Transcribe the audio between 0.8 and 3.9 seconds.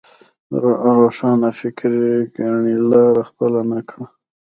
روښانفکرۍ کڼلاره خپله نه